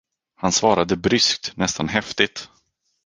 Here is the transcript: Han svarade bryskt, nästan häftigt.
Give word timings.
Han 0.35 0.51
svarade 0.51 0.95
bryskt, 0.97 1.57
nästan 1.57 1.89
häftigt. 1.89 2.49